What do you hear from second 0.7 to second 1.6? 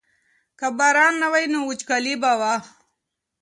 باران نه وای نو